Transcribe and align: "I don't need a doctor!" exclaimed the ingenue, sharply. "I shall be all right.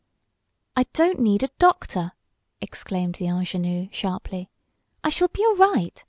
"I 0.75 0.85
don't 0.93 1.19
need 1.19 1.43
a 1.43 1.51
doctor!" 1.59 2.13
exclaimed 2.59 3.17
the 3.19 3.27
ingenue, 3.29 3.89
sharply. 3.91 4.49
"I 5.03 5.09
shall 5.09 5.27
be 5.27 5.45
all 5.45 5.57
right. 5.57 5.99